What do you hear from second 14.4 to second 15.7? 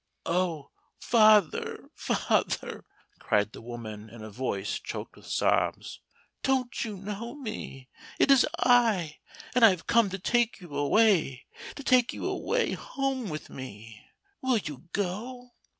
Will you go?"